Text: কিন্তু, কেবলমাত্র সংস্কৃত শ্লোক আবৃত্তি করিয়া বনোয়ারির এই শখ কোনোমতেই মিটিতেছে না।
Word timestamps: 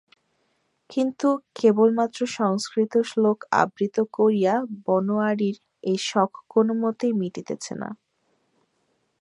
কিন্তু, 0.89 1.27
কেবলমাত্র 1.55 2.19
সংস্কৃত 2.37 2.93
শ্লোক 3.03 3.39
আবৃত্তি 3.61 4.03
করিয়া 4.13 4.53
বনোয়ারির 4.85 5.57
এই 5.83 5.97
শখ 6.09 6.31
কোনোমতেই 6.49 7.13
মিটিতেছে 7.13 7.73
না। 7.75 7.89